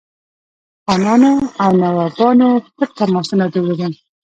خانانو 0.85 1.33
او 1.63 1.71
نوابانو 1.83 2.47
پټ 2.75 2.89
تماسونه 2.99 3.45
درلودل. 3.53 3.93